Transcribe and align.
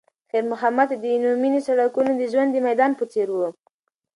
خیر 0.29 0.43
محمد 0.51 0.87
ته 0.91 0.95
د 1.01 1.05
عینومېنې 1.13 1.61
سړکونه 1.67 2.11
د 2.15 2.21
ژوند 2.31 2.49
د 2.53 2.57
میدان 2.67 2.91
په 2.99 3.03
څېر 3.11 3.27
وو. 3.31 3.49